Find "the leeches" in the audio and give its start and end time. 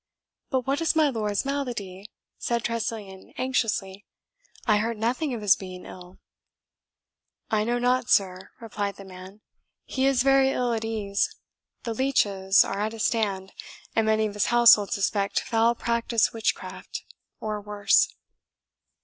11.83-12.65